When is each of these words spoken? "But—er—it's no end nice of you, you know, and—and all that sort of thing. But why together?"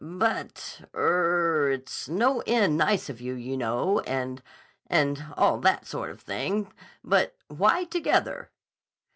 "But—er—it's 0.03 2.09
no 2.09 2.41
end 2.47 2.75
nice 2.75 3.07
of 3.07 3.21
you, 3.21 3.35
you 3.35 3.55
know, 3.55 3.99
and—and 3.99 5.25
all 5.37 5.59
that 5.59 5.85
sort 5.85 6.09
of 6.09 6.21
thing. 6.21 6.73
But 7.03 7.35
why 7.49 7.83
together?" 7.83 8.49